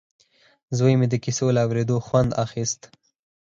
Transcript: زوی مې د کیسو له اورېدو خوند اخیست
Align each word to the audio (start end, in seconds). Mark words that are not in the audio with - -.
زوی 0.77 0.93
مې 0.99 1.07
د 1.09 1.15
کیسو 1.23 1.45
له 1.55 1.59
اورېدو 1.65 1.97
خوند 2.07 2.31
اخیست 2.43 2.81